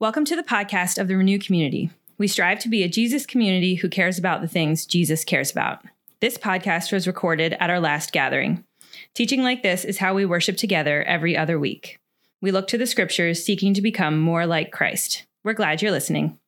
[0.00, 1.90] Welcome to the podcast of the Renew community.
[2.16, 5.84] We strive to be a Jesus community who cares about the things Jesus cares about.
[6.22, 8.64] This podcast was recorded at our last gathering.
[9.12, 11.98] Teaching like this is how we worship together every other week.
[12.40, 15.26] We look to the scriptures seeking to become more like Christ.
[15.44, 16.38] We're glad you're listening.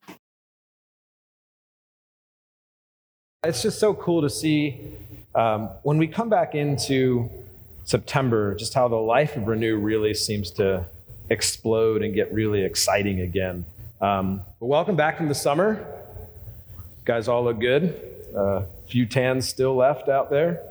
[3.45, 4.80] It's just so cool to see
[5.34, 7.29] um, when we come back into
[7.84, 10.87] September, just how the life of Renew really seems to
[11.30, 13.64] explode and get really exciting again.
[14.00, 15.84] Um, but welcome back from the summer.
[16.69, 18.01] You guys all look good.
[18.34, 20.62] A uh, few tans still left out there.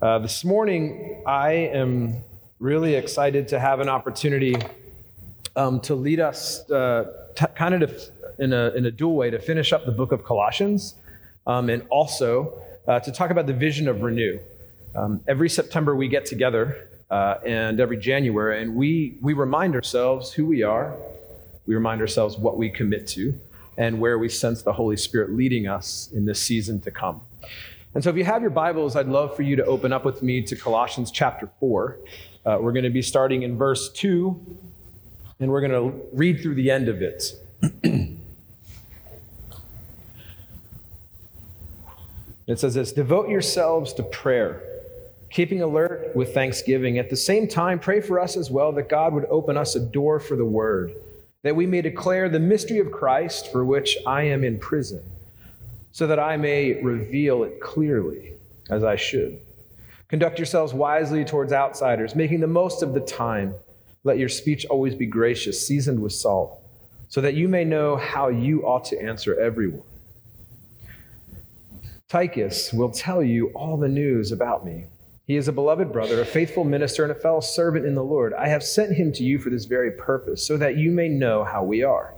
[0.00, 2.22] Uh, this morning, I am
[2.58, 4.56] really excited to have an opportunity
[5.56, 9.30] um, to lead us uh, t- kind of to, in, a, in a dual way
[9.30, 10.94] to finish up the book of Colossians
[11.46, 14.40] um, and also uh, to talk about the vision of Renew.
[14.96, 20.32] Um, every September, we get together uh, and every January, and we, we remind ourselves
[20.32, 20.96] who we are,
[21.64, 23.32] we remind ourselves what we commit to,
[23.78, 27.20] and where we sense the Holy Spirit leading us in this season to come.
[27.94, 30.24] And so, if you have your Bibles, I'd love for you to open up with
[30.24, 31.98] me to Colossians chapter 4.
[32.44, 34.58] Uh, we're going to be starting in verse 2,
[35.38, 37.32] and we're going to read through the end of it.
[42.48, 44.73] it says this Devote yourselves to prayer
[45.34, 46.96] keeping alert with thanksgiving.
[46.96, 49.80] At the same time, pray for us as well that God would open us a
[49.80, 50.94] door for the word,
[51.42, 55.02] that we may declare the mystery of Christ for which I am in prison,
[55.90, 58.34] so that I may reveal it clearly
[58.70, 59.40] as I should.
[60.06, 63.56] Conduct yourselves wisely towards outsiders, making the most of the time.
[64.04, 66.62] Let your speech always be gracious, seasoned with salt,
[67.08, 69.82] so that you may know how you ought to answer everyone.
[72.08, 74.84] Tychicus will tell you all the news about me.
[75.26, 78.34] He is a beloved brother, a faithful minister, and a fellow servant in the Lord.
[78.34, 81.44] I have sent him to you for this very purpose, so that you may know
[81.44, 82.14] how we are,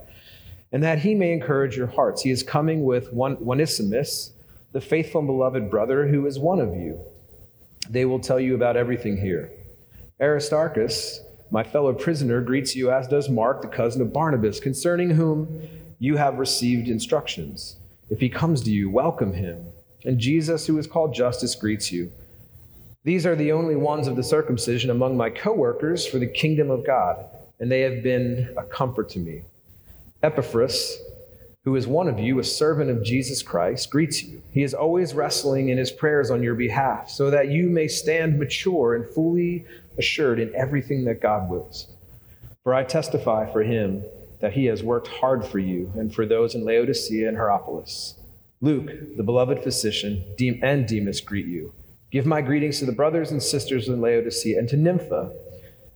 [0.73, 2.21] and that he may encourage your hearts.
[2.21, 4.33] He is coming with one, Onesimus,
[4.73, 6.99] the faithful and beloved brother, who is one of you.
[7.89, 9.53] They will tell you about everything here.
[10.19, 15.47] Aristarchus, my fellow prisoner, greets you, as does Mark, the cousin of Barnabas, concerning whom
[15.97, 17.77] you have received instructions.
[18.09, 19.65] If he comes to you, welcome him.
[20.03, 22.11] And Jesus, who is called Justus, greets you.
[23.07, 26.85] These are the only ones of the circumcision among my coworkers for the kingdom of
[26.85, 27.23] God,
[27.57, 29.43] and they have been a comfort to me.
[30.23, 30.97] Epaphras,
[31.63, 34.41] who is one of you, a servant of Jesus Christ, greets you.
[34.51, 38.37] He is always wrestling in his prayers on your behalf, so that you may stand
[38.37, 39.63] mature and fully
[39.97, 41.87] assured in everything that God wills.
[42.65, 44.03] For I testify for him
[44.41, 48.15] that he has worked hard for you and for those in Laodicea and Hierapolis.
[48.59, 50.25] Luke, the beloved physician,
[50.61, 51.71] and Demas greet you.
[52.11, 55.31] Give my greetings to the brothers and sisters in Laodicea and to Nympha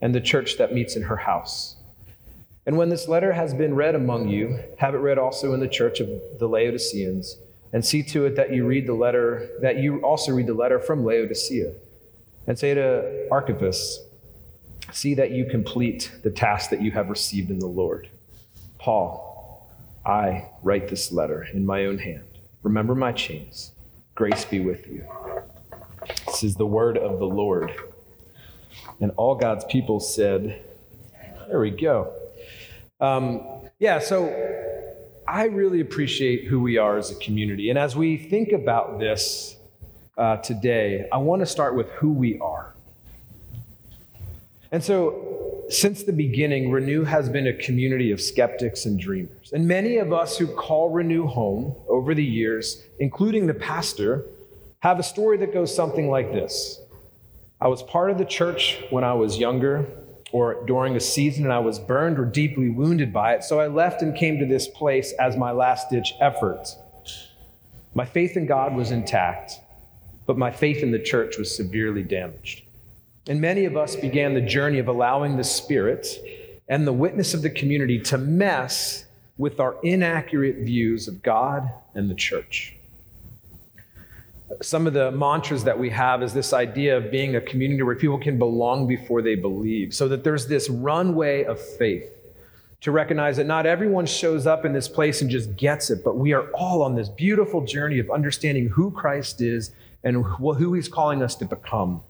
[0.02, 1.78] and the church that meets in her house.
[2.66, 5.68] And when this letter has been read among you, have it read also in the
[5.68, 7.38] church of the Laodiceans,
[7.74, 10.80] and see to it that you read the letter, that you also read the letter
[10.80, 11.74] from Laodicea.
[12.46, 14.00] And say to Archippus,
[14.92, 18.10] see that you complete the task that you have received in the Lord.
[18.78, 19.72] Paul,
[20.06, 22.26] I write this letter in my own hand.
[22.64, 23.72] Remember my chains.
[24.16, 25.06] Grace be with you.
[26.26, 27.74] This is the word of the Lord.
[29.00, 30.64] And all God's people said,
[31.48, 32.14] There we go.
[33.00, 34.30] Um, yeah, so
[35.28, 37.70] I really appreciate who we are as a community.
[37.70, 39.56] And as we think about this
[40.18, 42.76] uh, today, I want to start with who we are.
[44.72, 49.52] And so, since the beginning, Renew has been a community of skeptics and dreamers.
[49.54, 54.26] And many of us who call Renew home over the years, including the pastor,
[54.82, 56.80] have a story that goes something like this
[57.62, 59.86] I was part of the church when I was younger
[60.32, 63.68] or during a season and I was burned or deeply wounded by it, so I
[63.68, 66.76] left and came to this place as my last ditch effort.
[67.94, 69.60] My faith in God was intact,
[70.26, 72.64] but my faith in the church was severely damaged.
[73.28, 76.08] And many of us began the journey of allowing the Spirit
[76.68, 79.06] and the witness of the community to mess
[79.38, 82.78] with our inaccurate views of God and the church
[84.62, 87.96] some of the mantras that we have is this idea of being a community where
[87.96, 92.10] people can belong before they believe, so that there's this runway of faith
[92.82, 96.18] to recognize that not everyone shows up in this place and just gets it, but
[96.18, 99.72] we are all on this beautiful journey of understanding who Christ is
[100.04, 102.02] and who he's calling us to become.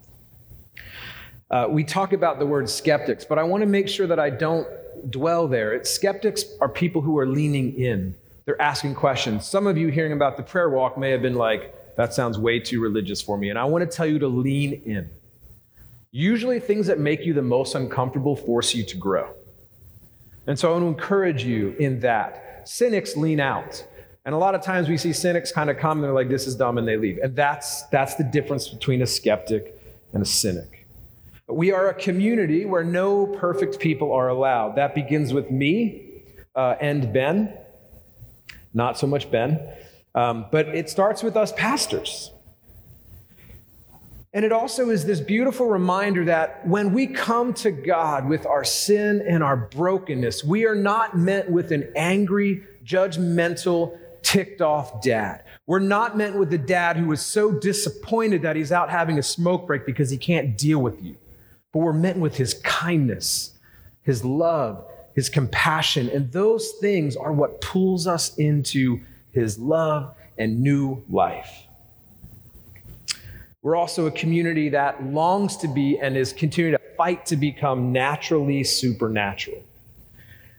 [1.50, 4.30] Uh, we talk about the word skeptics, but I want to make sure that I
[4.30, 4.66] don't
[5.12, 5.74] dwell there.
[5.74, 8.16] It's, skeptics are people who are leaning in.
[8.46, 9.46] They're asking questions.
[9.46, 12.60] Some of you hearing about the prayer walk may have been like, that sounds way
[12.60, 13.50] too religious for me.
[13.50, 15.10] And I want to tell you to lean in.
[16.12, 19.34] Usually, things that make you the most uncomfortable force you to grow.
[20.48, 22.68] And so I want to encourage you in that.
[22.68, 23.86] Cynics lean out.
[24.26, 26.46] And a lot of times we see cynics kind of come and they're like, this
[26.48, 27.18] is dumb, and they leave.
[27.20, 29.80] And that's, that's the difference between a skeptic
[30.14, 30.88] and a cynic.
[31.48, 34.76] But we are a community where no perfect people are allowed.
[34.76, 36.04] That begins with me
[36.56, 37.58] uh, and Ben.
[38.74, 39.60] Not so much Ben.
[40.14, 42.32] Um, but it starts with us pastors.
[44.34, 48.64] And it also is this beautiful reminder that when we come to God with our
[48.64, 55.44] sin and our brokenness, we are not meant with an angry, judgmental, ticked off dad.
[55.68, 59.24] We're not meant with the dad who is so disappointed that he's out having a
[59.24, 61.18] smoke break because he can't deal with you.
[61.74, 63.58] But we're meant with his kindness,
[64.02, 66.10] his love, his compassion.
[66.10, 71.68] And those things are what pulls us into his love and new life.
[73.62, 77.92] We're also a community that longs to be and is continuing to fight to become
[77.92, 79.64] naturally supernatural.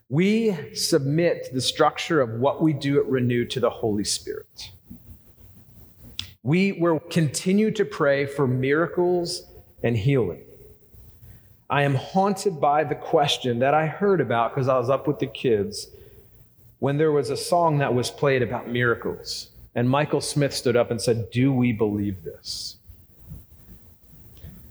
[0.09, 4.71] We submit the structure of what we do at Renew to the Holy Spirit.
[6.43, 9.43] We will continue to pray for miracles
[9.83, 10.43] and healing.
[11.71, 15.19] I am haunted by the question that I heard about because I was up with
[15.19, 15.89] the kids
[16.83, 19.51] when there was a song that was played about miracles.
[19.77, 22.75] And Michael Smith stood up and said, Do we believe this?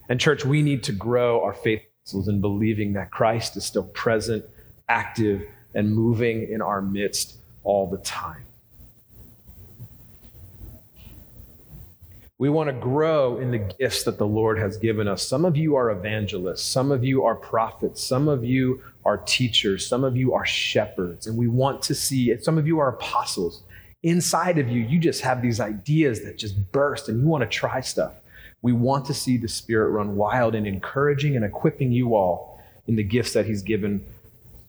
[0.09, 3.85] And, church, we need to grow our faith muscles in believing that Christ is still
[3.85, 4.43] present,
[4.89, 8.43] active, and moving in our midst all the time.
[12.41, 15.21] We want to grow in the gifts that the Lord has given us.
[15.21, 19.85] Some of you are evangelists, some of you are prophets, some of you are teachers,
[19.85, 23.61] some of you are shepherds, and we want to see, some of you are apostles.
[24.01, 27.47] Inside of you, you just have these ideas that just burst and you want to
[27.47, 28.13] try stuff.
[28.63, 32.95] We want to see the Spirit run wild and encouraging and equipping you all in
[32.95, 34.03] the gifts that He's given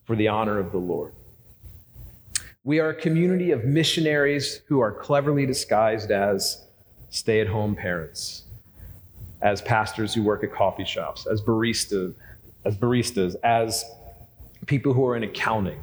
[0.04, 1.14] for the honor of the Lord.
[2.64, 6.61] We are a community of missionaries who are cleverly disguised as
[7.12, 8.44] stay at home parents,
[9.42, 12.14] as pastors who work at coffee shops, as baristas,
[12.64, 13.84] as baristas, as
[14.66, 15.78] people who are in accounting,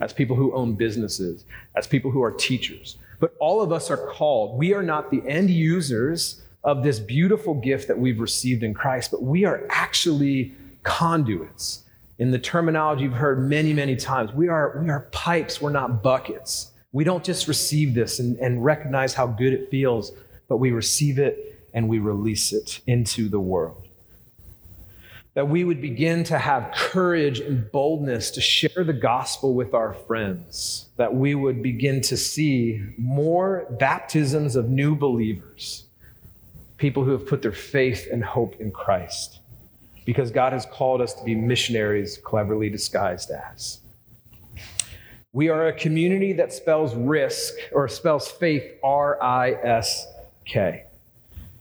[0.00, 1.44] as people who own businesses,
[1.76, 2.96] as people who are teachers.
[3.20, 4.58] But all of us are called.
[4.58, 9.10] We are not the end users of this beautiful gift that we've received in Christ,
[9.10, 11.82] but we are actually conduits.
[12.18, 16.02] In the terminology you've heard many, many times, we are, we are pipes, we're not
[16.02, 16.70] buckets.
[16.92, 20.12] We don't just receive this and, and recognize how good it feels,
[20.50, 23.86] but we receive it and we release it into the world.
[25.34, 29.94] That we would begin to have courage and boldness to share the gospel with our
[29.94, 30.88] friends.
[30.96, 35.86] That we would begin to see more baptisms of new believers
[36.78, 39.40] people who have put their faith and hope in Christ.
[40.06, 43.80] Because God has called us to be missionaries, cleverly disguised as.
[45.32, 50.06] We are a community that spells risk or spells faith R I S
[50.44, 50.84] K.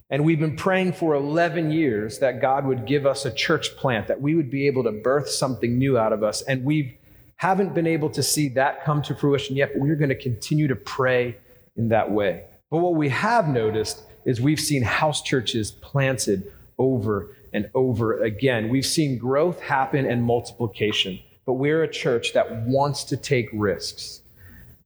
[0.09, 4.07] And we've been praying for 11 years that God would give us a church plant,
[4.07, 6.41] that we would be able to birth something new out of us.
[6.41, 6.97] And we
[7.35, 10.67] haven't been able to see that come to fruition yet, but we're going to continue
[10.67, 11.37] to pray
[11.77, 12.43] in that way.
[12.71, 18.69] But what we have noticed is we've seen house churches planted over and over again.
[18.69, 24.21] We've seen growth happen and multiplication, but we're a church that wants to take risks.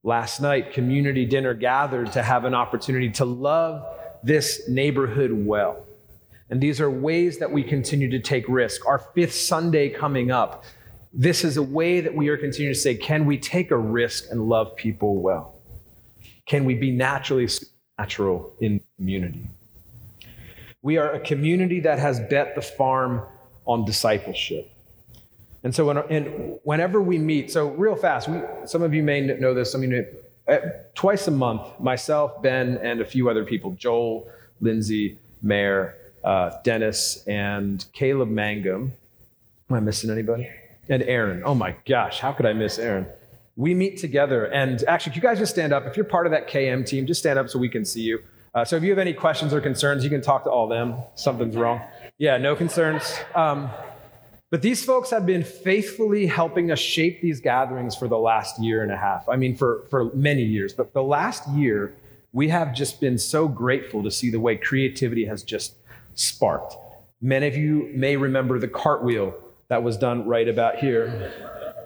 [0.03, 3.85] Last night, community dinner gathered to have an opportunity to love
[4.21, 5.85] this neighborhood well.
[6.49, 8.85] And these are ways that we continue to take risk.
[8.85, 10.65] Our fifth Sunday coming up,
[11.13, 14.25] this is a way that we are continuing to say, can we take a risk
[14.29, 15.55] and love people well?
[16.45, 17.47] Can we be naturally
[17.97, 19.47] natural in community.
[20.81, 23.21] We are a community that has bet the farm
[23.65, 24.69] on discipleship.
[25.63, 29.21] And so, when, and whenever we meet, so real fast, we, some of you may
[29.21, 29.75] know this.
[29.75, 30.05] I mean,
[30.47, 30.57] uh,
[30.93, 34.27] twice a month, myself, Ben, and a few other people, Joel,
[34.59, 38.93] Lindsay, Mayor, uh, Dennis, and Caleb Mangum.
[39.69, 40.49] Am I missing anybody?
[40.89, 41.43] And Aaron.
[41.45, 43.07] Oh my gosh, how could I miss Aaron?
[43.55, 44.45] we meet together.
[44.45, 45.85] And actually, you guys just stand up?
[45.85, 48.19] If you're part of that KM team, just stand up so we can see you.
[48.55, 50.95] Uh, so if you have any questions or concerns, you can talk to all them.
[51.15, 51.81] Something's wrong.
[52.17, 53.15] Yeah, no concerns.
[53.33, 53.69] Um,
[54.53, 58.83] but these folks have been faithfully helping us shape these gatherings for the last year
[58.83, 59.27] and a half.
[59.27, 60.73] I mean, for, for many years.
[60.73, 61.95] But the last year,
[62.33, 65.73] we have just been so grateful to see the way creativity has just
[66.13, 66.75] sparked.
[67.19, 69.33] Many of you may remember the cartwheel
[69.69, 71.33] that was done right about here.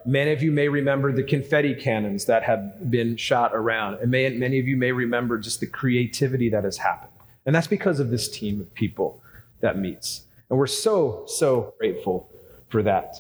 [0.06, 4.28] Many of you may remember the confetti cannons that have been shot around, and may,
[4.32, 7.14] many of you may remember just the creativity that has happened.
[7.46, 9.22] And that's because of this team of people
[9.62, 10.24] that meets.
[10.50, 12.30] And we're so, so grateful
[12.70, 13.16] for that.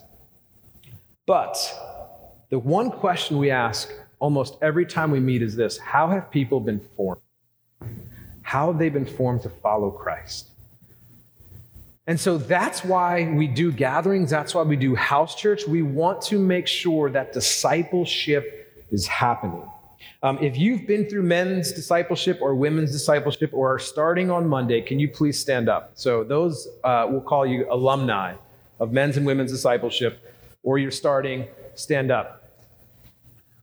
[1.25, 1.57] But
[2.49, 6.59] the one question we ask almost every time we meet is this How have people
[6.59, 7.21] been formed?
[8.41, 10.49] How have they been formed to follow Christ?
[12.07, 14.29] And so that's why we do gatherings.
[14.29, 15.67] That's why we do house church.
[15.67, 19.69] We want to make sure that discipleship is happening.
[20.23, 24.79] Um, if you've been through men's discipleship or women's discipleship or are starting on Monday,
[24.79, 25.91] can you please stand up?
[25.95, 28.35] So, those uh, will call you alumni
[28.79, 30.19] of men's and women's discipleship,
[30.63, 32.43] or you're starting, stand up.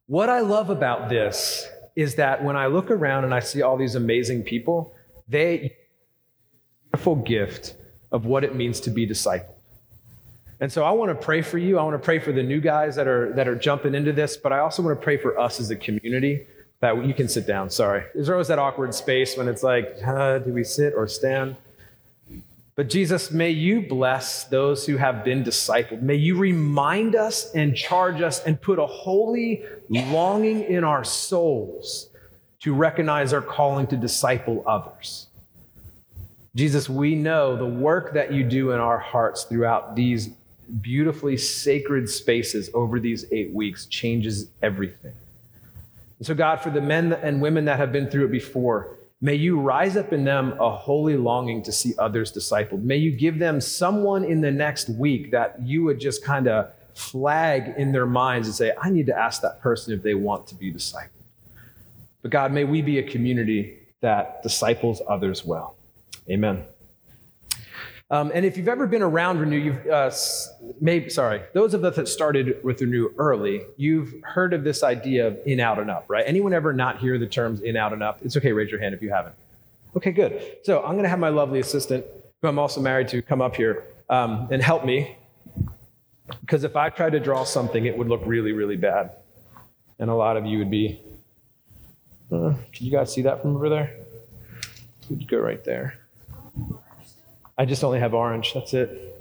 [0.07, 3.77] What I love about this is that when I look around and I see all
[3.77, 4.95] these amazing people,
[5.29, 5.77] they
[6.95, 7.75] wonderful gift
[8.13, 9.51] of what it means to be discipled.
[10.61, 11.79] And so I want to pray for you.
[11.79, 14.37] I want to pray for the new guys that are that are jumping into this,
[14.37, 16.47] but I also want to pray for us as a community
[16.81, 17.69] that you can sit down.
[17.69, 18.05] Sorry.
[18.15, 21.57] There's always that awkward space when it's like, uh, do we sit or stand?
[22.77, 26.03] But Jesus, may you bless those who have been discipled.
[26.03, 32.09] May you remind us and charge us and put a holy longing in our souls
[32.61, 35.29] to recognize our calling to disciple others.
[36.57, 40.31] Jesus, we know the work that you do in our hearts throughout these
[40.81, 45.13] beautifully sacred spaces over these eight weeks changes everything.
[46.19, 48.94] And so, God, for the men and women that have been through it before,
[49.25, 52.83] May you rise up in them a holy longing to see others discipled.
[52.83, 56.71] May you give them someone in the next week that you would just kind of
[56.93, 60.47] flag in their minds and say, I need to ask that person if they want
[60.49, 61.09] to be discipled.
[62.21, 65.79] But God, may we be a community that disciples others well.
[66.29, 66.67] Amen.
[68.11, 70.11] Um, and if you've ever been around Renew, you've uh,
[70.81, 75.29] maybe sorry, those of us that started with Renew early, you've heard of this idea
[75.29, 76.25] of in, out, and up, right?
[76.27, 78.21] Anyone ever not hear the terms in, out, and up?
[78.23, 79.35] It's okay, raise your hand if you haven't.
[79.97, 80.59] Okay, good.
[80.65, 82.05] So I'm going to have my lovely assistant,
[82.43, 85.17] who I'm also married to, come up here um, and help me,
[86.41, 89.13] because if I tried to draw something, it would look really, really bad,
[89.99, 91.01] and a lot of you would be.
[92.33, 93.95] Uh, can you guys see that from over there?
[95.09, 95.99] We'd go right there.
[97.57, 98.55] I just only have orange.
[98.55, 99.15] That's it.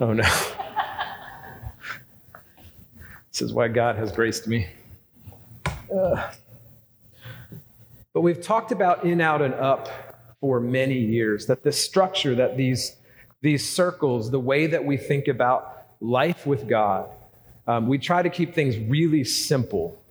[0.00, 0.24] Oh no.
[3.36, 4.66] this is why God has graced me.
[5.94, 6.30] Uh,
[8.14, 12.56] but we've talked about in, out, and up for many years that this structure, that
[12.56, 12.96] these,
[13.42, 17.10] these circles, the way that we think about life with God,
[17.66, 20.02] um, we try to keep things really simple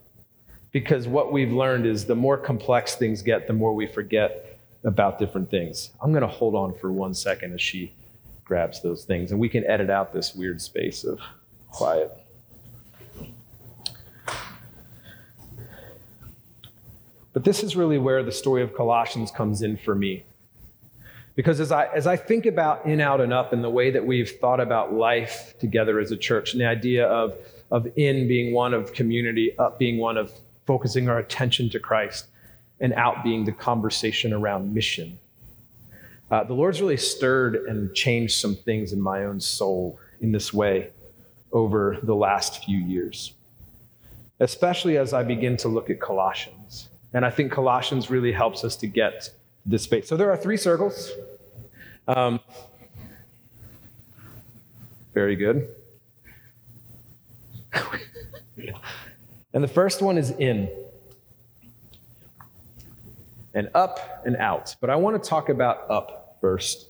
[0.72, 5.18] because what we've learned is the more complex things get, the more we forget about
[5.18, 5.90] different things.
[6.00, 7.92] I'm going to hold on for one second as she
[8.44, 11.20] grabs those things, and we can edit out this weird space of
[11.72, 12.12] quiet.
[17.36, 20.24] But this is really where the story of Colossians comes in for me.
[21.36, 24.06] Because as I, as I think about in, out, and up and the way that
[24.06, 27.36] we've thought about life together as a church, and the idea of,
[27.72, 30.32] of in being one of community, up being one of
[30.66, 32.28] focusing our attention to Christ,
[32.80, 35.20] and out being the conversation around mission.
[36.32, 40.54] Uh, the Lord's really stirred and changed some things in my own soul in this
[40.54, 40.92] way
[41.52, 43.34] over the last few years,
[44.40, 46.55] especially as I begin to look at Colossians.
[47.16, 49.30] And I think Colossians really helps us to get
[49.66, 50.06] this space.
[50.10, 51.12] So there are three circles.
[52.10, 52.42] Um,
[55.14, 55.70] very good.
[59.54, 60.70] and the first one is in
[63.54, 64.76] and up and out.
[64.82, 66.90] But I want to talk about up first.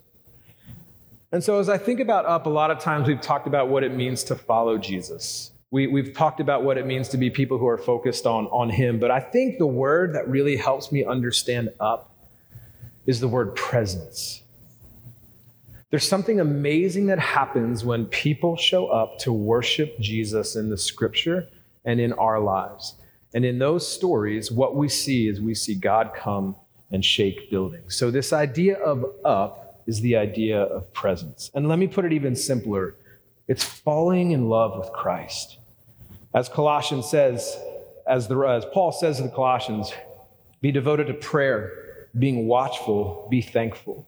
[1.31, 3.83] And so, as I think about up, a lot of times we've talked about what
[3.83, 5.51] it means to follow Jesus.
[5.75, 8.69] We, we've talked about what it means to be people who are focused on, on
[8.69, 8.97] Him.
[8.97, 12.15] But I think the word that really helps me understand up
[13.05, 14.41] is the word presence.
[15.89, 21.49] There's something amazing that happens when people show up to worship Jesus in the scripture
[21.83, 22.95] and in our lives.
[23.33, 26.55] And in those stories, what we see is we see God come
[26.89, 27.97] and shake buildings.
[27.97, 31.51] So, this idea of up is the idea of presence.
[31.53, 32.95] And let me put it even simpler
[33.49, 35.59] it's falling in love with Christ.
[36.35, 37.57] As Colossians says,
[38.05, 39.93] as, the, as Paul says to the Colossians,
[40.61, 44.05] be devoted to prayer, being watchful, be thankful.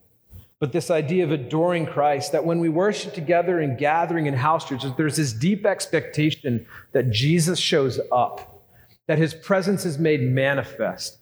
[0.59, 4.67] But this idea of adoring Christ, that when we worship together and gathering in house
[4.67, 8.61] churches, there's this deep expectation that Jesus shows up
[9.05, 11.19] that his presence is made manifest,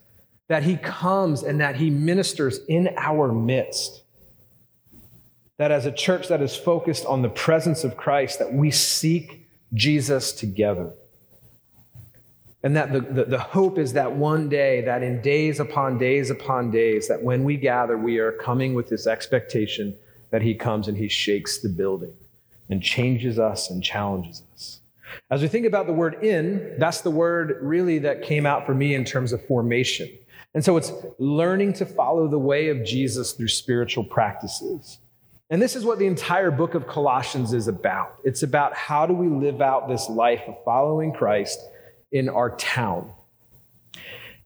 [0.48, 4.02] that he comes and that he ministers in our midst.
[5.58, 9.45] That as a church that is focused on the presence of Christ, that we seek
[9.76, 10.92] Jesus together.
[12.62, 16.30] And that the, the, the, hope is that one day, that in days upon days
[16.30, 19.94] upon days, that when we gather, we are coming with this expectation
[20.30, 22.12] that he comes and he shakes the building
[22.68, 24.80] and changes us and challenges us.
[25.30, 28.74] As we think about the word in, that's the word really that came out for
[28.74, 30.08] me in terms of formation.
[30.54, 34.98] And so it's learning to follow the way of Jesus through spiritual practices.
[35.48, 38.16] And this is what the entire book of Colossians is about.
[38.24, 41.60] It's about how do we live out this life of following Christ
[42.10, 43.12] in our town.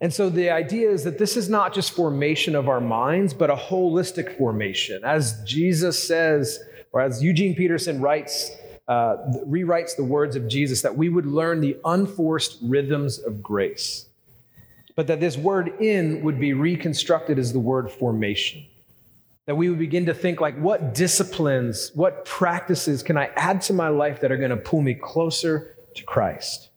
[0.02, 3.50] And so the idea is that this is not just formation of our minds, but
[3.50, 5.02] a holistic formation.
[5.04, 6.58] As Jesus says,
[6.92, 8.50] or as Eugene Peterson writes,
[8.88, 9.16] uh,
[9.46, 14.06] rewrites the words of Jesus, that we would learn the unforced rhythms of grace.
[14.96, 18.66] But that this word in would be reconstructed as the word formation.
[19.50, 23.72] That we would begin to think like, what disciplines, what practices can I add to
[23.72, 26.70] my life that are going to pull me closer to Christ?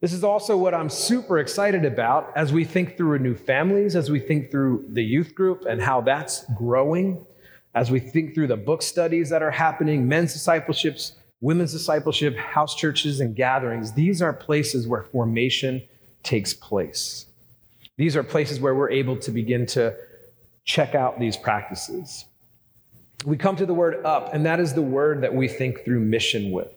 [0.00, 4.10] This is also what I'm super excited about as we think through new families, as
[4.10, 7.26] we think through the youth group and how that's growing,
[7.74, 12.74] as we think through the book studies that are happening, men's discipleships, women's discipleship, house
[12.74, 13.92] churches, and gatherings.
[13.92, 15.82] These are places where formation
[16.22, 17.26] takes place.
[17.98, 19.94] These are places where we're able to begin to
[20.64, 22.24] check out these practices.
[23.24, 26.00] We come to the word up, and that is the word that we think through
[26.00, 26.68] mission with.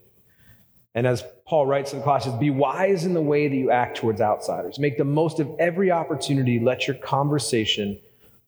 [0.96, 3.98] And as Paul writes in the Colossians, be wise in the way that you act
[3.98, 4.78] towards outsiders.
[4.78, 6.60] Make the most of every opportunity.
[6.60, 8.00] Let your conversation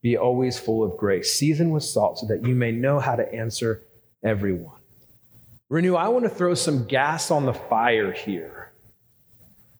[0.02, 3.34] be always full of grace, seasoned with salt, so that you may know how to
[3.34, 3.82] answer
[4.24, 4.78] everyone.
[5.70, 8.55] Renew, I want to throw some gas on the fire here.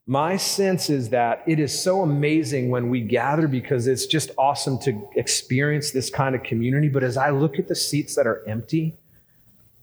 [0.08, 4.78] My sense is that it is so amazing when we gather because it's just awesome
[4.80, 6.90] to experience this kind of community.
[6.90, 8.96] But as I look at the seats that are empty,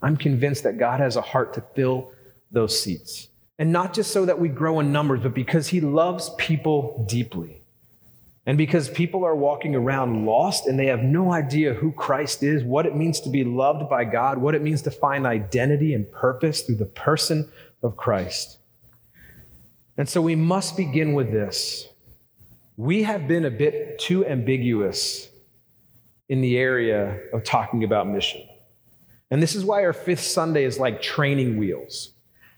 [0.00, 2.12] I'm convinced that God has a heart to fill
[2.52, 3.28] those seats.
[3.58, 7.62] And not just so that we grow in numbers, but because he loves people deeply.
[8.46, 12.62] And because people are walking around lost and they have no idea who Christ is,
[12.62, 16.10] what it means to be loved by God, what it means to find identity and
[16.10, 17.48] purpose through the person
[17.82, 18.58] of Christ.
[19.96, 21.88] And so we must begin with this.
[22.76, 25.28] We have been a bit too ambiguous
[26.28, 28.42] in the area of talking about mission.
[29.30, 32.12] And this is why our fifth Sunday is like training wheels.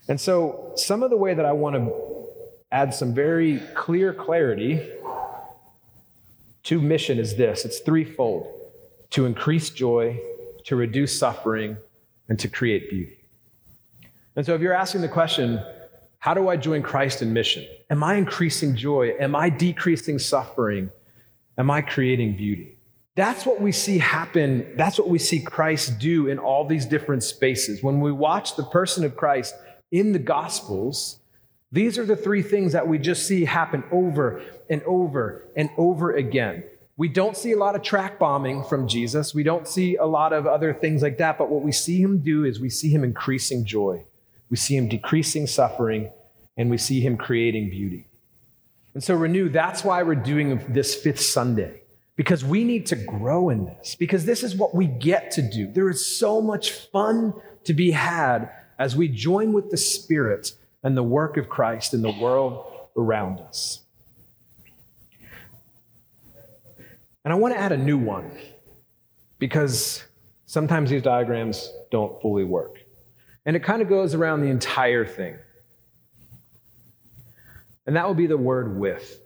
[0.09, 1.93] And so, some of the way that I want to
[2.71, 4.87] add some very clear clarity
[6.65, 8.53] to mission is this it's threefold
[9.11, 10.21] to increase joy,
[10.65, 11.77] to reduce suffering,
[12.29, 13.19] and to create beauty.
[14.37, 15.61] And so, if you're asking the question,
[16.25, 17.67] how do I join Christ in mission?
[17.91, 19.13] Am I increasing joy?
[19.21, 20.89] Am I decreasing suffering?
[21.59, 22.79] Am I creating beauty?
[23.15, 24.73] That's what we see happen.
[24.75, 27.83] That's what we see Christ do in all these different spaces.
[27.83, 29.55] When we watch the person of Christ,
[29.93, 31.19] in the Gospels,
[31.71, 36.15] these are the three things that we just see happen over and over and over
[36.15, 36.65] again.
[36.97, 39.35] We don't see a lot of tract bombing from Jesus.
[39.35, 41.37] We don't see a lot of other things like that.
[41.37, 44.07] But what we see him do is we see him increasing joy,
[44.51, 46.11] we see him decreasing suffering,
[46.57, 48.07] and we see him creating beauty.
[48.95, 51.83] And so, Renew, that's why we're doing this fifth Sunday,
[52.17, 55.67] because we need to grow in this, because this is what we get to do.
[55.71, 60.53] There is so much fun to be had as we join with the Spirit
[60.83, 63.81] and the work of Christ in the world around us.
[67.25, 68.31] And I want to add a new one
[69.39, 70.05] because
[70.45, 72.84] sometimes these diagrams don't fully work.
[73.47, 75.37] And it kind of goes around the entire thing.
[77.87, 79.21] And that will be the word with.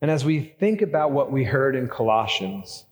[0.00, 2.84] And as we think about what we heard in Colossians,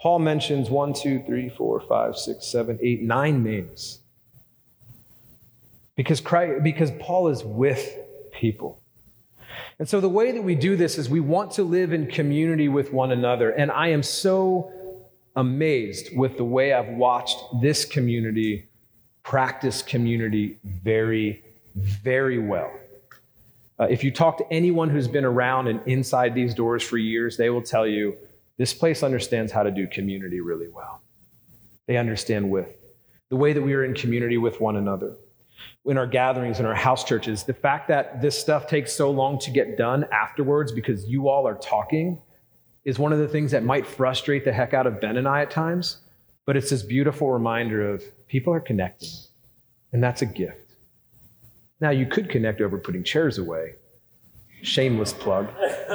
[0.00, 4.00] Paul mentions one, two, three, four, five, six, seven, eight, nine names.
[5.96, 7.98] Because, Christ, because Paul is with
[8.32, 8.79] people.
[9.78, 12.68] And so the way that we do this is we want to live in community
[12.68, 13.50] with one another.
[13.50, 14.72] And I am so
[15.36, 18.68] amazed with the way I've watched this community
[19.22, 21.42] practice community very,
[21.74, 22.72] very well.
[23.78, 27.36] Uh, if you talk to anyone who's been around and inside these doors for years,
[27.36, 28.16] they will tell you
[28.58, 31.00] this place understands how to do community really well.
[31.86, 32.68] They understand with
[33.30, 35.16] the way that we are in community with one another.
[35.86, 39.38] In our gatherings, in our house churches, the fact that this stuff takes so long
[39.40, 42.20] to get done afterwards because you all are talking
[42.84, 45.42] is one of the things that might frustrate the heck out of Ben and I
[45.42, 45.98] at times.
[46.46, 49.10] But it's this beautiful reminder of people are connecting,
[49.92, 50.74] and that's a gift.
[51.80, 53.74] Now, you could connect over putting chairs away.
[54.62, 55.48] Shameless plug,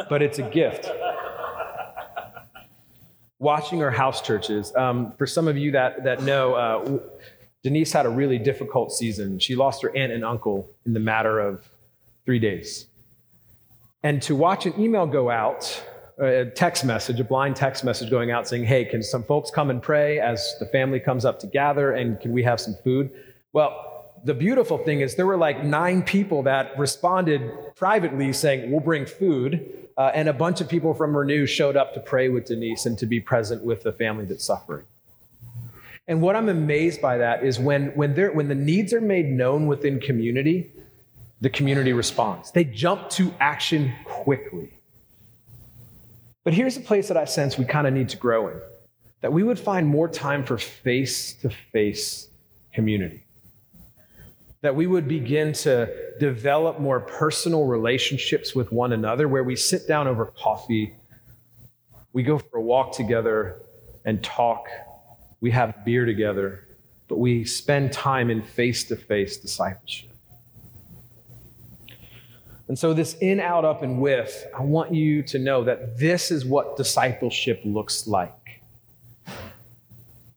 [0.09, 0.89] but it's a gift
[3.39, 4.75] watching our house churches.
[4.75, 6.99] Um, for some of you that, that know, uh,
[7.65, 9.39] Denise had a really difficult season.
[9.39, 11.67] She lost her aunt and uncle in the matter of
[12.23, 12.85] three days.
[14.03, 15.83] And to watch an email go out
[16.19, 19.71] a text message, a blind text message going out saying, Hey, can some folks come
[19.71, 21.93] and pray as the family comes up to gather?
[21.93, 23.09] And can we have some food?
[23.51, 28.79] Well, the beautiful thing is there were like nine people that responded privately saying, We'll
[28.79, 29.87] bring food.
[29.97, 32.95] Uh, and a bunch of people from Renew showed up to pray with Denise and
[32.99, 34.85] to be present with the family that's suffering.
[36.07, 39.67] And what I'm amazed by that is when, when, when the needs are made known
[39.67, 40.71] within community,
[41.41, 42.51] the community responds.
[42.51, 44.71] They jump to action quickly.
[46.43, 48.61] But here's a place that I sense we kind of need to grow in
[49.21, 52.29] that we would find more time for face to face
[52.73, 53.25] community.
[54.61, 55.89] That we would begin to
[56.19, 60.93] develop more personal relationships with one another where we sit down over coffee,
[62.13, 63.63] we go for a walk together
[64.05, 64.67] and talk,
[65.45, 66.65] we have beer together,
[67.07, 70.09] but we spend time in face to face discipleship.
[72.67, 76.31] And so, this in, out, up, and with, I want you to know that this
[76.31, 78.63] is what discipleship looks like.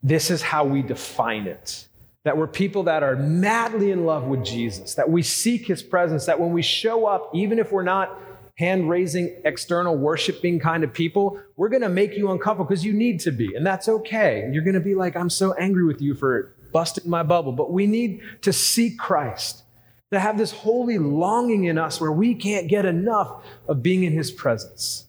[0.03, 1.89] This is how we define it.
[2.25, 6.27] That we're people that are madly in love with Jesus, that we seek his presence,
[6.27, 8.15] that when we show up, even if we're not
[8.59, 12.93] hand raising, external worshiping kind of people, we're going to make you uncomfortable because you
[12.93, 13.55] need to be.
[13.55, 14.51] And that's okay.
[14.53, 17.53] You're going to be like, I'm so angry with you for busting my bubble.
[17.53, 19.63] But we need to seek Christ
[20.11, 24.13] to have this holy longing in us where we can't get enough of being in
[24.13, 25.07] his presence.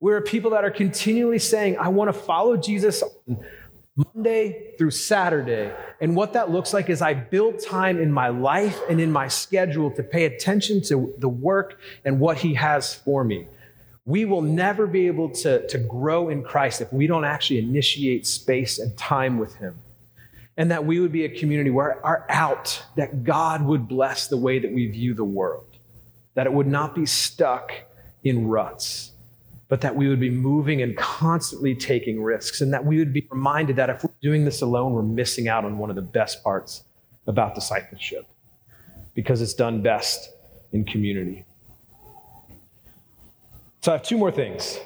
[0.00, 3.02] We're people that are continually saying, I want to follow Jesus
[3.96, 5.72] Monday through Saturday.
[6.00, 9.28] And what that looks like is I build time in my life and in my
[9.28, 13.46] schedule to pay attention to the work and what he has for me.
[14.06, 18.26] We will never be able to, to grow in Christ if we don't actually initiate
[18.26, 19.78] space and time with him
[20.60, 24.36] and that we would be a community where our out, that God would bless the
[24.36, 25.78] way that we view the world,
[26.34, 27.72] that it would not be stuck
[28.24, 29.12] in ruts,
[29.70, 33.26] but that we would be moving and constantly taking risks, and that we would be
[33.30, 36.42] reminded that if we're doing this alone, we're missing out on one of the best
[36.42, 36.82] parts
[37.28, 38.26] about discipleship
[39.14, 40.32] because it's done best
[40.72, 41.44] in community.
[43.82, 44.78] So I have two more things.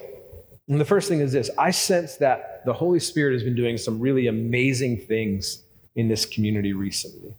[0.68, 3.78] And the first thing is this I sense that the Holy Spirit has been doing
[3.78, 5.64] some really amazing things
[5.96, 7.34] in this community recently.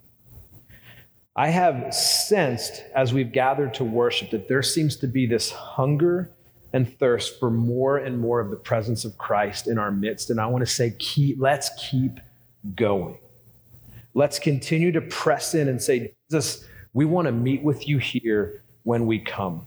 [1.35, 6.34] I have sensed as we've gathered to worship that there seems to be this hunger
[6.75, 10.29] and thirst for more and more of the presence of Christ in our midst.
[10.29, 12.19] And I want to say, keep, let's keep
[12.75, 13.17] going.
[14.13, 18.65] Let's continue to press in and say, Jesus, we want to meet with you here
[18.83, 19.65] when we come.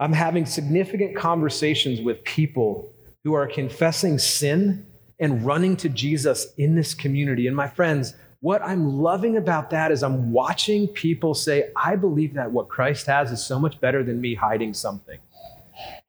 [0.00, 4.84] I'm having significant conversations with people who are confessing sin
[5.20, 7.46] and running to Jesus in this community.
[7.46, 12.34] And my friends, what I'm loving about that is I'm watching people say, I believe
[12.34, 15.20] that what Christ has is so much better than me hiding something.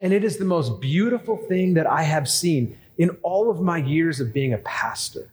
[0.01, 3.77] And it is the most beautiful thing that I have seen in all of my
[3.77, 5.29] years of being a pastor.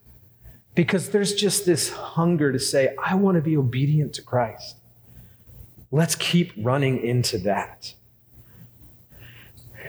[0.74, 4.76] Because there's just this hunger to say, I want to be obedient to Christ.
[5.90, 7.94] Let's keep running into that.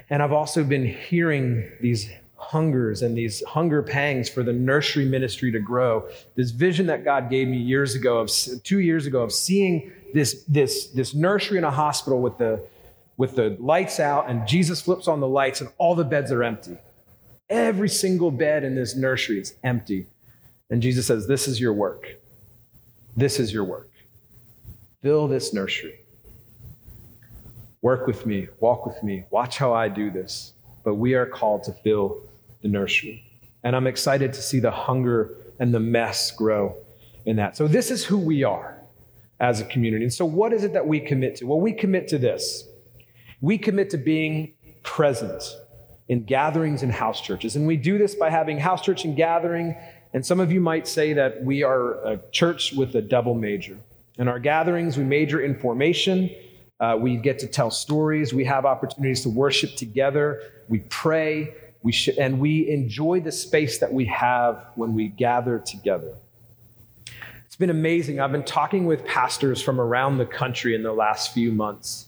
[0.10, 5.52] And I've also been hearing these hungers and these hunger pangs for the nursery ministry
[5.52, 6.08] to grow.
[6.36, 8.32] This vision that God gave me years ago, of
[8.64, 12.62] two years ago, of seeing this, this, this nursery in a hospital with the,
[13.18, 16.44] with the lights out, and Jesus flips on the lights, and all the beds are
[16.44, 16.78] empty.
[17.50, 20.08] Every single bed in this nursery is empty.
[20.70, 22.20] And Jesus says, This is your work.
[23.16, 23.90] This is your work.
[25.02, 26.00] Fill this nursery.
[27.82, 30.54] Work with me, walk with me, watch how I do this.
[30.84, 32.22] But we are called to fill
[32.62, 33.24] the nursery.
[33.64, 36.76] And I'm excited to see the hunger and the mess grow
[37.26, 37.58] in that.
[37.58, 38.78] So, this is who we are
[39.40, 40.04] as a community.
[40.04, 41.46] And so, what is it that we commit to?
[41.46, 42.67] Well, we commit to this
[43.42, 45.44] we commit to being present
[46.08, 47.56] in gatherings and house churches.
[47.56, 49.76] And we do this by having house church and gathering.
[50.14, 53.78] And some of you might say that we are a church with a double major.
[54.18, 56.30] In our gatherings, we major in formation.
[56.80, 58.34] Uh, we get to tell stories.
[58.34, 60.42] We have opportunities to worship together.
[60.70, 61.54] We pray.
[61.84, 66.16] We sh- and we enjoy the space that we have when we gather together.
[67.46, 68.20] It's been amazing.
[68.20, 72.08] I've been talking with pastors from around the country in the last few months,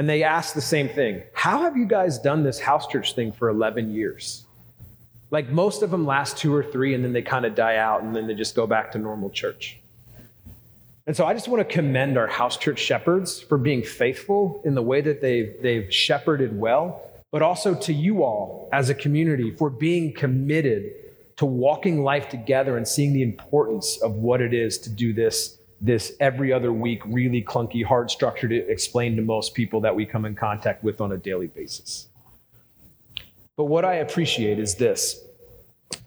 [0.00, 3.32] and they ask the same thing How have you guys done this house church thing
[3.32, 4.46] for 11 years?
[5.30, 8.02] Like most of them last two or three, and then they kind of die out,
[8.02, 9.78] and then they just go back to normal church.
[11.06, 14.74] And so I just want to commend our house church shepherds for being faithful in
[14.74, 19.52] the way that they've, they've shepherded well but also to you all as a community
[19.52, 20.92] for being committed
[21.36, 25.59] to walking life together and seeing the importance of what it is to do this
[25.80, 30.04] this every other week really clunky hard structure to explain to most people that we
[30.06, 32.08] come in contact with on a daily basis
[33.56, 35.22] But what I appreciate is this.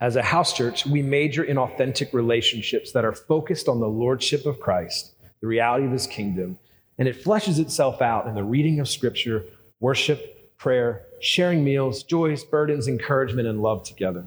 [0.00, 4.46] As a house church, we major in authentic relationships that are focused on the lordship
[4.46, 6.58] of Christ, the reality of his kingdom,
[6.98, 9.44] and it fleshes itself out in the reading of scripture,
[9.80, 14.24] worship, prayer, sharing meals, joys, burdens, encouragement, and love together.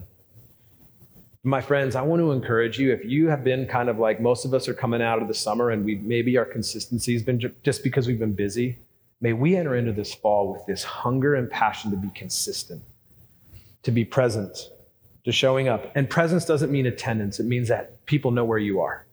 [1.43, 4.43] My friends, I want to encourage you if you have been kind of like most
[4.43, 7.39] of us are coming out of the summer and we maybe our consistency has been
[7.63, 8.80] just because we've been busy,
[9.21, 12.82] may we enter into this fall with this hunger and passion to be consistent,
[13.84, 14.69] to be present,
[15.26, 15.91] to showing up.
[15.95, 19.06] And presence doesn't mean attendance, it means that people know where you are.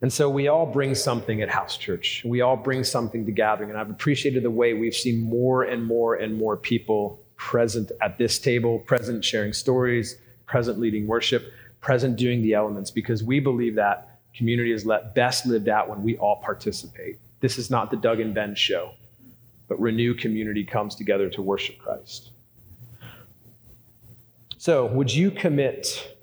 [0.00, 2.22] And so we all bring something at House Church.
[2.24, 3.70] We all bring something to gathering.
[3.70, 8.18] And I've appreciated the way we've seen more and more and more people present at
[8.18, 13.74] this table, present sharing stories, present leading worship, present doing the elements, because we believe
[13.76, 17.18] that community is best lived out when we all participate.
[17.40, 18.92] This is not the Doug and Ben show,
[19.68, 22.32] but Renew community comes together to worship Christ.
[24.58, 26.16] So, would you commit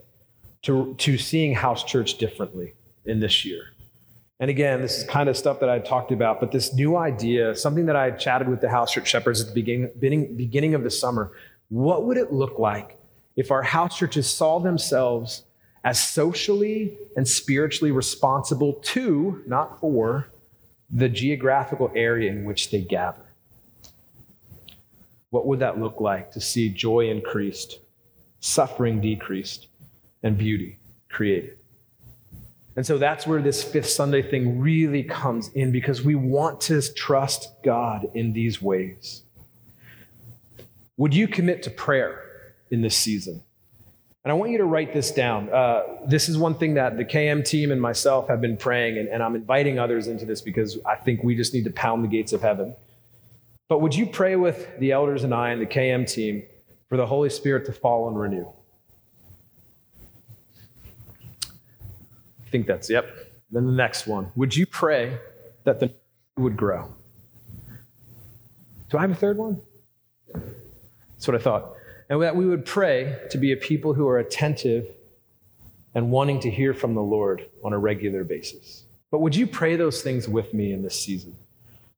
[0.63, 2.73] to, to seeing House Church differently
[3.05, 3.74] in this year?
[4.39, 7.55] And again, this is kind of stuff that I talked about, but this new idea,
[7.55, 10.91] something that I chatted with the house church shepherds at the beginning, beginning of the
[10.91, 11.31] summer.
[11.69, 12.99] What would it look like
[13.37, 15.43] if our house churches saw themselves
[15.85, 20.27] as socially and spiritually responsible to, not for,
[20.89, 23.25] the geographical area in which they gather?
[25.29, 27.79] What would that look like to see joy increased,
[28.41, 29.67] suffering decreased,
[30.23, 30.77] and beauty
[31.09, 31.57] created?
[32.75, 36.81] And so that's where this fifth Sunday thing really comes in because we want to
[36.93, 39.23] trust God in these ways.
[40.97, 42.21] Would you commit to prayer
[42.71, 43.41] in this season?
[44.23, 45.49] And I want you to write this down.
[45.53, 49.07] Uh, this is one thing that the KM team and myself have been praying, and,
[49.07, 52.07] and I'm inviting others into this because I think we just need to pound the
[52.07, 52.75] gates of heaven.
[53.69, 56.43] But would you pray with the elders and I and the KM team
[56.89, 58.47] for the Holy Spirit to fall and renew?
[62.49, 63.07] Think that's, yep.
[63.51, 64.31] Then the next one.
[64.35, 65.17] Would you pray
[65.63, 65.93] that the
[66.37, 66.93] would grow?
[68.89, 69.61] Do I have a third one?
[70.33, 71.73] That's what I thought.
[72.09, 74.87] And that we would pray to be a people who are attentive
[75.95, 78.83] and wanting to hear from the Lord on a regular basis.
[79.11, 81.35] But would you pray those things with me in this season?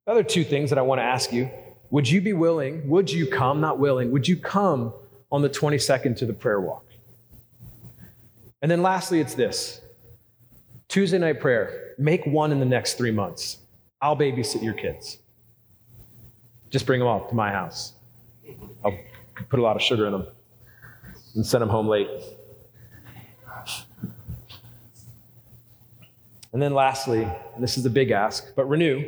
[0.06, 1.50] The other two things that I want to ask you
[1.90, 4.94] would you be willing, would you come, not willing, would you come
[5.32, 6.86] on the 22nd to the prayer walk?
[8.62, 9.82] And then lastly, it's this
[10.88, 13.58] Tuesday night prayer, make one in the next three months.
[14.02, 15.18] I'll babysit your kids.
[16.70, 17.94] Just bring them up to my house.
[18.84, 18.98] I'll
[19.50, 20.28] put a lot of sugar in them
[21.36, 22.10] and send them home late.
[26.54, 29.06] And then lastly, and this is a big ask, but renew,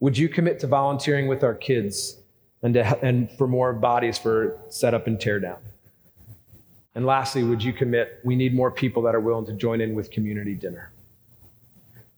[0.00, 2.18] would you commit to volunteering with our kids
[2.62, 5.58] and, to, and for more bodies for setup and tear down?
[6.94, 9.94] And lastly, would you commit, we need more people that are willing to join in
[9.94, 10.92] with community dinner?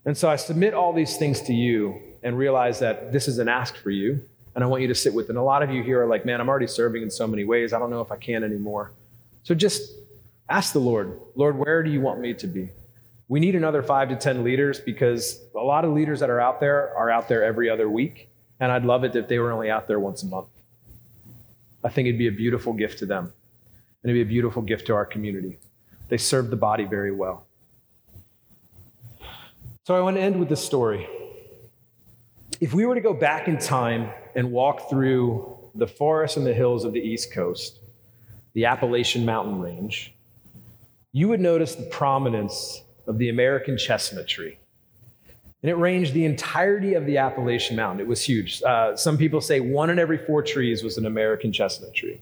[0.05, 3.49] And so I submit all these things to you and realize that this is an
[3.49, 4.21] ask for you,
[4.55, 5.31] and I want you to sit with it.
[5.31, 7.45] And a lot of you here are like, man, I'm already serving in so many
[7.45, 7.73] ways.
[7.73, 8.93] I don't know if I can anymore.
[9.43, 9.93] So just
[10.49, 12.71] ask the Lord, Lord, where do you want me to be?
[13.29, 16.59] We need another five to 10 leaders because a lot of leaders that are out
[16.61, 18.29] there are out there every other week.
[18.59, 20.49] And I'd love it if they were only out there once a month.
[21.85, 23.33] I think it'd be a beautiful gift to them.
[24.03, 25.59] And it'd be a beautiful gift to our community.
[26.09, 27.47] They serve the body very well.
[29.85, 31.09] So I want to end with this story.
[32.61, 36.53] If we were to go back in time and walk through the forests and the
[36.53, 37.79] hills of the East Coast,
[38.53, 40.15] the Appalachian Mountain Range,
[41.13, 44.59] you would notice the prominence of the American chestnut tree.
[45.63, 48.01] And it ranged the entirety of the Appalachian Mountain.
[48.01, 48.63] It was huge.
[48.63, 52.21] Uh, some people say one in every four trees was an American chestnut tree.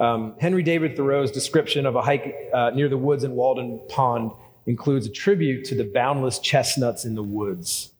[0.00, 4.32] Um, Henry David Thoreau's description of a hike uh, near the woods in Walden Pond
[4.68, 7.92] includes a tribute to the boundless chestnuts in the woods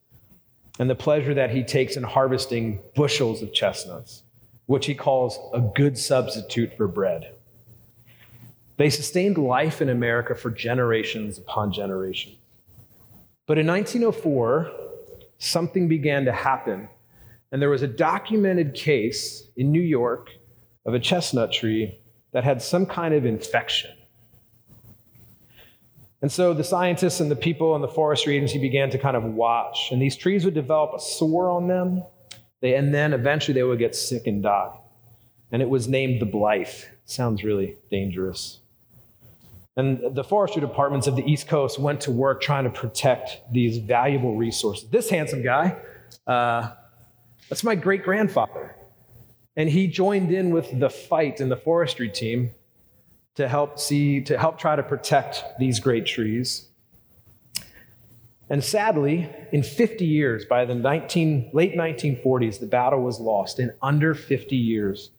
[0.78, 4.22] and the pleasure that he takes in harvesting bushels of chestnuts,
[4.66, 7.34] which he calls a good substitute for bread.
[8.76, 12.36] They sustained life in America for generations upon generations.
[13.46, 14.70] But in 1904,
[15.38, 16.90] something began to happen,
[17.50, 20.28] and there was a documented case in New York
[20.84, 21.98] of a chestnut tree
[22.32, 23.90] that had some kind of infection.
[26.20, 29.22] And so the scientists and the people in the forestry agency began to kind of
[29.22, 29.90] watch.
[29.92, 32.02] And these trees would develop a sore on them,
[32.60, 34.74] they, and then eventually they would get sick and die.
[35.52, 36.90] And it was named the blight.
[37.04, 38.60] Sounds really dangerous.
[39.76, 43.78] And the forestry departments of the East Coast went to work trying to protect these
[43.78, 44.90] valuable resources.
[44.90, 45.76] This handsome guy,
[46.26, 46.72] uh,
[47.48, 48.74] that's my great grandfather.
[49.56, 52.50] And he joined in with the fight in the forestry team
[53.38, 56.66] to help see, to help try to protect these great trees.
[58.50, 63.60] And sadly, in 50 years, by the 19, late 1940s, the battle was lost.
[63.60, 65.10] In under 50 years,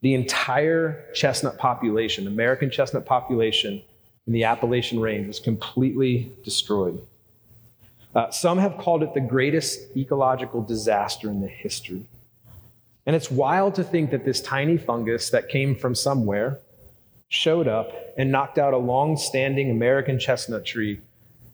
[0.00, 3.80] the entire chestnut population, American chestnut population
[4.26, 7.00] in the Appalachian Range, was completely destroyed.
[8.12, 12.08] Uh, some have called it the greatest ecological disaster in the history.
[13.06, 16.58] And it's wild to think that this tiny fungus that came from somewhere
[17.34, 21.00] showed up and knocked out a long standing American chestnut tree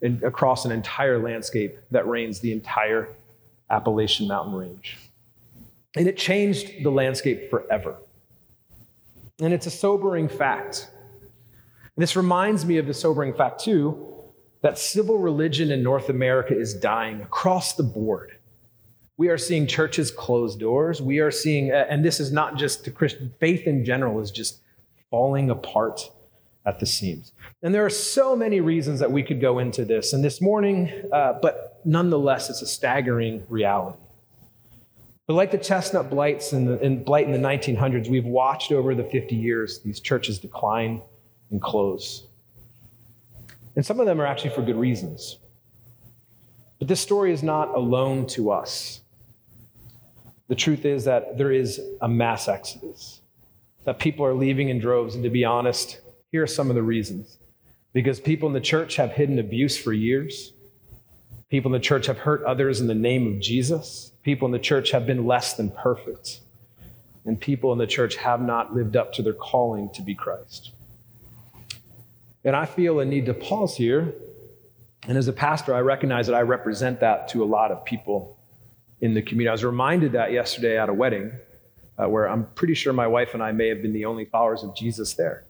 [0.03, 3.09] in, across an entire landscape that reigns the entire
[3.71, 4.99] Appalachian mountain range.
[5.97, 7.97] And it changed the landscape forever.
[9.41, 10.91] And it's a sobering fact.
[11.97, 14.07] And this reminds me of the sobering fact, too,
[14.63, 18.37] that civil religion in North America is dying across the board.
[19.17, 21.01] We are seeing churches close doors.
[21.01, 24.61] We are seeing, and this is not just the Christian faith in general, is just
[25.11, 26.01] falling apart
[26.67, 27.33] at the seams.
[27.63, 30.13] And there are so many reasons that we could go into this.
[30.13, 33.99] And this morning, uh, but nonetheless, it's a staggering reality.
[35.27, 39.05] But like the chestnut blights the, in blight in the 1900s, we've watched over the
[39.05, 41.03] 50 years these churches decline
[41.51, 42.27] and close.
[43.77, 45.39] And some of them are actually for good reasons.
[46.79, 49.03] But this story is not alone to us.
[50.49, 53.20] The truth is that there is a mass exodus,
[53.85, 55.15] that people are leaving in droves.
[55.15, 57.39] And to be honest, here are some of the reasons.
[57.93, 60.53] Because people in the church have hidden abuse for years.
[61.49, 64.13] People in the church have hurt others in the name of Jesus.
[64.23, 66.41] People in the church have been less than perfect.
[67.25, 70.73] And people in the church have not lived up to their calling to be Christ.
[72.45, 74.15] And I feel a need to pause here.
[75.09, 78.39] And as a pastor, I recognize that I represent that to a lot of people
[79.01, 79.49] in the community.
[79.49, 81.33] I was reminded that yesterday at a wedding
[82.01, 84.63] uh, where I'm pretty sure my wife and I may have been the only followers
[84.63, 85.45] of Jesus there.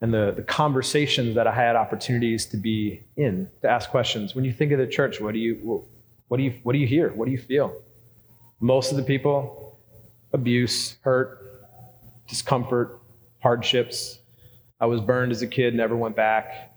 [0.00, 4.34] And the, the conversations that I had opportunities to be in, to ask questions.
[4.34, 5.86] When you think of the church, what do you,
[6.28, 7.10] what do you, what do you hear?
[7.10, 7.82] What do you feel?
[8.60, 9.78] Most of the people,
[10.32, 11.38] abuse, hurt,
[12.28, 12.98] discomfort,
[13.40, 14.18] hardships,
[14.80, 16.72] I was burned as a kid, never went back.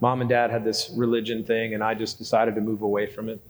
[0.00, 3.28] Mom and dad had this religion thing, and I just decided to move away from
[3.28, 3.40] it.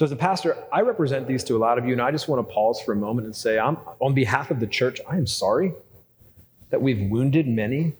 [0.00, 2.26] So, as a pastor, I represent these to a lot of you, and I just
[2.26, 5.18] want to pause for a moment and say, I'm, on behalf of the church, I
[5.18, 5.74] am sorry
[6.70, 7.92] that we've wounded many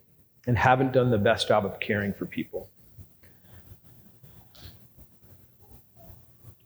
[0.46, 2.70] and haven't done the best job of caring for people.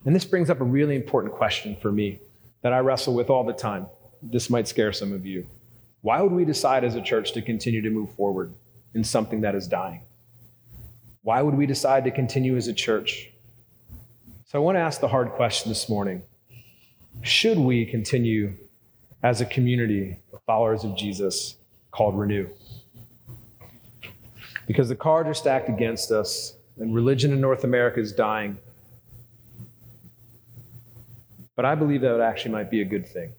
[0.05, 2.21] And this brings up a really important question for me
[2.61, 3.87] that I wrestle with all the time.
[4.21, 5.45] This might scare some of you.
[5.99, 8.53] Why would we decide as a church to continue to move forward
[8.93, 10.03] in something that is dying?
[11.23, 13.33] Why would we decide to continue as a church?
[14.47, 16.21] So I want to ask the hard question this morning
[17.23, 18.53] Should we continue
[19.23, 21.57] as a community of followers of Jesus
[21.89, 22.47] called Renew?
[24.67, 28.59] Because the cards are stacked against us, and religion in North America is dying.
[31.55, 33.33] But I believe that actually might be a good thing.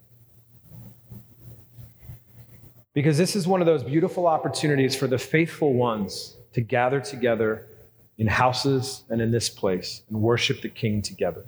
[2.95, 7.69] Because this is one of those beautiful opportunities for the faithful ones to gather together
[8.19, 11.45] in houses and in this place and worship the King together.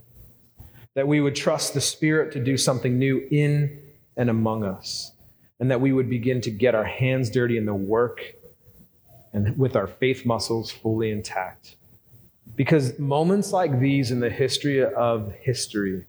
[0.94, 3.81] That we would trust the Spirit to do something new in
[4.16, 5.12] and among us.
[5.61, 8.20] And that we would begin to get our hands dirty in the work
[9.33, 11.76] and with our faith muscles fully intact.
[12.57, 16.07] Because moments like these in the history of history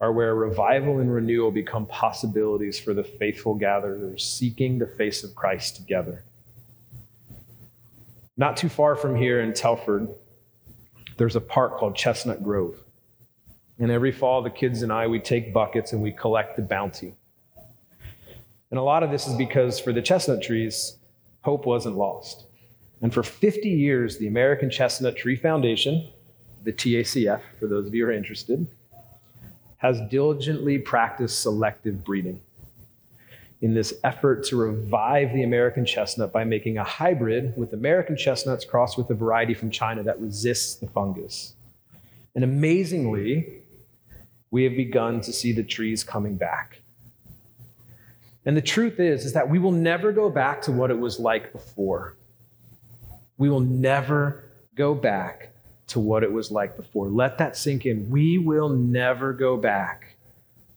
[0.00, 5.34] are where revival and renewal become possibilities for the faithful gatherers seeking the face of
[5.34, 6.24] Christ together.
[8.40, 10.08] Not too far from here in Telford,
[11.18, 12.82] there's a park called Chestnut Grove.
[13.78, 17.14] And every fall, the kids and I, we take buckets and we collect the bounty.
[18.70, 20.96] And a lot of this is because for the chestnut trees,
[21.42, 22.46] hope wasn't lost.
[23.02, 26.08] And for 50 years, the American Chestnut Tree Foundation,
[26.64, 28.66] the TACF, for those of you who are interested,
[29.76, 32.40] has diligently practiced selective breeding
[33.62, 38.64] in this effort to revive the American chestnut by making a hybrid with American chestnuts
[38.64, 41.54] crossed with a variety from China that resists the fungus.
[42.34, 43.62] And amazingly,
[44.50, 46.80] we have begun to see the trees coming back.
[48.46, 51.20] And the truth is, is that we will never go back to what it was
[51.20, 52.16] like before.
[53.36, 54.44] We will never
[54.74, 55.50] go back
[55.88, 57.08] to what it was like before.
[57.08, 58.08] Let that sink in.
[58.08, 60.14] We will never go back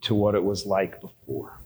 [0.01, 1.57] to what it was like before.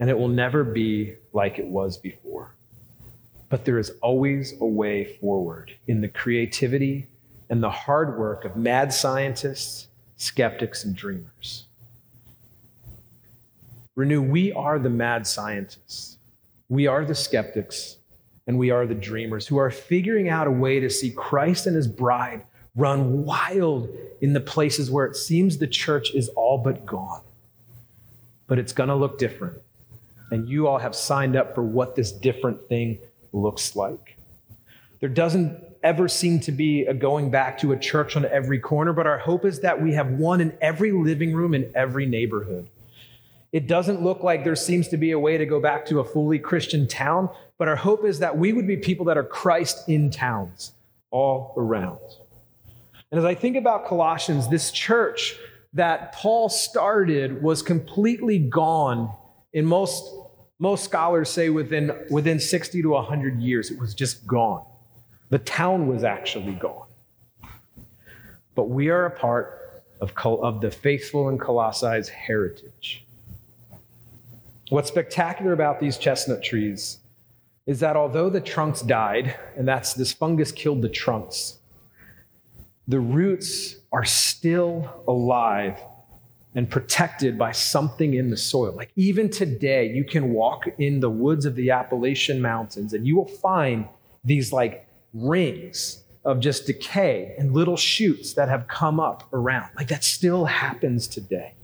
[0.00, 2.54] And it will never be like it was before.
[3.48, 7.08] But there is always a way forward in the creativity
[7.48, 11.66] and the hard work of mad scientists, skeptics, and dreamers.
[13.94, 16.18] Renew, we are the mad scientists,
[16.68, 17.98] we are the skeptics,
[18.46, 21.76] and we are the dreamers who are figuring out a way to see Christ and
[21.76, 22.42] his bride
[22.76, 23.88] run wild
[24.20, 27.22] in the places where it seems the church is all but gone.
[28.46, 29.58] But it's going to look different.
[30.34, 32.98] And you all have signed up for what this different thing
[33.32, 34.16] looks like.
[34.98, 38.92] There doesn't ever seem to be a going back to a church on every corner,
[38.92, 42.68] but our hope is that we have one in every living room in every neighborhood.
[43.52, 46.04] It doesn't look like there seems to be a way to go back to a
[46.04, 49.88] fully Christian town, but our hope is that we would be people that are Christ
[49.88, 50.72] in towns
[51.12, 52.00] all around.
[53.12, 55.36] And as I think about Colossians, this church
[55.74, 59.14] that Paul started was completely gone
[59.54, 60.12] in most,
[60.64, 63.70] most scholars say within, within 60 to 100 years.
[63.70, 64.64] It was just gone.
[65.28, 66.86] The town was actually gone.
[68.54, 73.04] But we are a part of, of the faithful in Colossae's heritage.
[74.70, 76.96] What's spectacular about these chestnut trees
[77.66, 81.58] is that although the trunks died, and that's this fungus killed the trunks,
[82.88, 85.78] the roots are still alive
[86.54, 88.72] and protected by something in the soil.
[88.74, 93.16] Like even today, you can walk in the woods of the Appalachian Mountains and you
[93.16, 93.88] will find
[94.24, 99.70] these like rings of just decay and little shoots that have come up around.
[99.76, 101.54] Like that still happens today.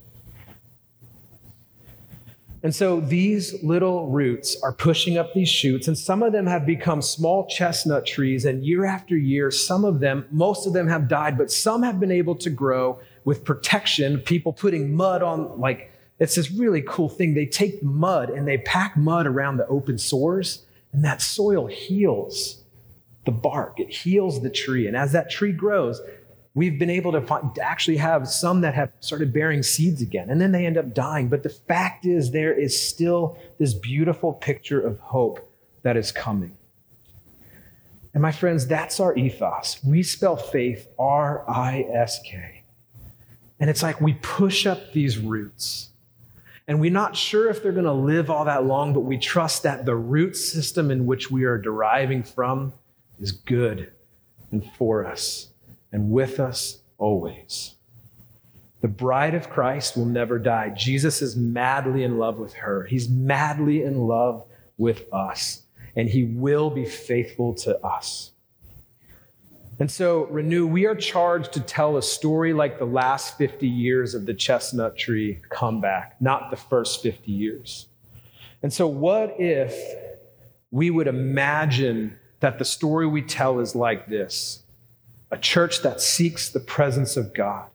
[2.62, 6.66] And so these little roots are pushing up these shoots, and some of them have
[6.66, 8.44] become small chestnut trees.
[8.44, 11.98] And year after year, some of them, most of them have died, but some have
[11.98, 14.18] been able to grow with protection.
[14.20, 17.34] People putting mud on, like, it's this really cool thing.
[17.34, 22.62] They take mud and they pack mud around the open sores, and that soil heals
[23.24, 24.86] the bark, it heals the tree.
[24.86, 26.00] And as that tree grows,
[26.54, 30.30] we've been able to, find, to actually have some that have started bearing seeds again,
[30.30, 31.28] and then they end up dying.
[31.28, 35.40] But the fact is, there is still this beautiful picture of hope
[35.82, 36.56] that is coming.
[38.12, 39.84] And my friends, that's our ethos.
[39.84, 42.59] We spell faith R I S K.
[43.60, 45.90] And it's like we push up these roots.
[46.66, 49.64] And we're not sure if they're going to live all that long, but we trust
[49.64, 52.72] that the root system in which we are deriving from
[53.20, 53.92] is good
[54.50, 55.48] and for us
[55.92, 57.74] and with us always.
[58.80, 60.70] The bride of Christ will never die.
[60.70, 62.84] Jesus is madly in love with her.
[62.84, 64.44] He's madly in love
[64.78, 68.32] with us, and he will be faithful to us.
[69.80, 74.14] And so, Renew, we are charged to tell a story like the last 50 years
[74.14, 77.88] of the chestnut tree comeback, not the first 50 years.
[78.62, 79.74] And so, what if
[80.70, 84.62] we would imagine that the story we tell is like this?
[85.30, 87.68] a church that seeks the presence of God,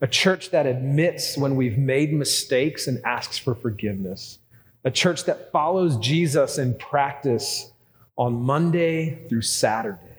[0.00, 4.38] a church that admits when we've made mistakes and asks for forgiveness,
[4.84, 7.70] a church that follows Jesus in practice
[8.16, 10.09] on Monday through Saturday.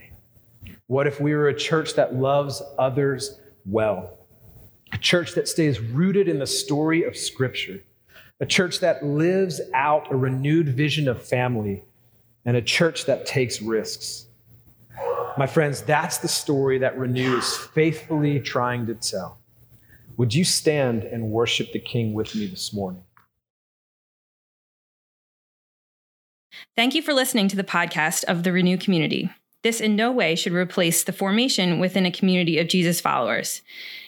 [0.91, 4.17] What if we were a church that loves others well?
[4.91, 7.79] A church that stays rooted in the story of Scripture,
[8.41, 11.85] a church that lives out a renewed vision of family,
[12.43, 14.25] and a church that takes risks.
[15.37, 19.39] My friends, that's the story that Renew is faithfully trying to tell.
[20.17, 23.03] Would you stand and worship the King with me this morning?
[26.75, 29.29] Thank you for listening to the podcast of the Renew community.
[29.63, 33.61] This in no way should replace the formation within a community of Jesus followers.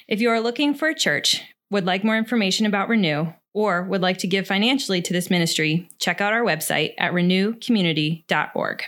[0.07, 4.01] If you are looking for a church, would like more information about Renew, or would
[4.01, 8.83] like to give financially to this ministry, check out our website at renewcommunity.org.